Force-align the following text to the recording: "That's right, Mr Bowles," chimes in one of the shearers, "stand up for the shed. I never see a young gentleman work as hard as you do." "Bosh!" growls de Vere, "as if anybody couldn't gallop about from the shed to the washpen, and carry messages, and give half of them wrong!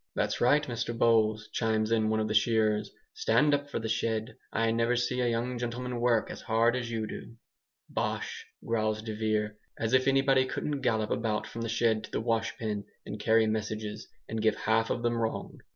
"That's 0.15 0.41
right, 0.41 0.63
Mr 0.65 0.97
Bowles," 0.97 1.47
chimes 1.53 1.91
in 1.91 2.09
one 2.09 2.19
of 2.19 2.27
the 2.27 2.33
shearers, 2.33 2.89
"stand 3.13 3.53
up 3.53 3.69
for 3.69 3.77
the 3.77 3.87
shed. 3.87 4.35
I 4.51 4.71
never 4.71 4.95
see 4.95 5.19
a 5.21 5.29
young 5.29 5.59
gentleman 5.59 5.99
work 6.01 6.31
as 6.31 6.41
hard 6.41 6.75
as 6.75 6.89
you 6.89 7.05
do." 7.05 7.35
"Bosh!" 7.87 8.47
growls 8.65 9.03
de 9.03 9.13
Vere, 9.15 9.57
"as 9.77 9.93
if 9.93 10.07
anybody 10.07 10.45
couldn't 10.47 10.81
gallop 10.81 11.11
about 11.11 11.45
from 11.45 11.61
the 11.61 11.69
shed 11.69 12.03
to 12.05 12.09
the 12.09 12.19
washpen, 12.19 12.83
and 13.05 13.19
carry 13.19 13.45
messages, 13.45 14.07
and 14.27 14.41
give 14.41 14.55
half 14.55 14.89
of 14.89 15.03
them 15.03 15.15
wrong! 15.17 15.59